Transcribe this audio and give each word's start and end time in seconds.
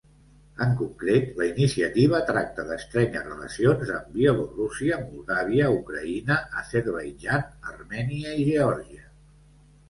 En 0.65 0.71
concret 0.77 1.35
la 1.41 1.45
iniciativa 1.49 2.21
tracta 2.29 2.65
d'estrènyer 2.69 3.21
relacions 3.25 3.91
amb 3.97 4.15
Bielorússia, 4.15 4.97
Moldàvia, 5.11 5.69
Ucraïna, 5.77 6.39
Azerbaidjan, 6.63 7.45
Armènia 7.75 8.35
i 8.41 8.49
Geòrgia. 8.51 9.07